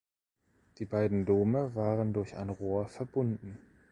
Die 0.79 0.85
beiden 0.85 1.27
Dome 1.27 1.75
waren 1.75 2.11
durch 2.13 2.35
ein 2.35 2.49
Rohr 2.49 2.87
verbunden. 2.87 3.59